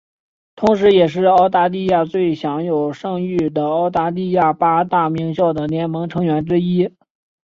[0.55, 6.89] 同时也是澳大利亚最享有盛誉的澳大利亚八大名校的联盟成员之一。